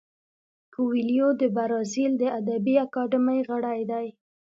کویلیو 0.73 1.29
د 1.41 1.43
برازیل 1.55 2.11
د 2.17 2.23
ادبي 2.39 2.75
اکاډمۍ 2.85 3.39
غړی 3.49 3.81
دی. 3.91 4.07